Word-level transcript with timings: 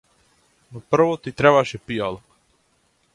Но 0.77 0.81
прво 0.95 1.11
ти 1.27 1.33
требаше 1.43 1.83
пијалок. 1.91 2.25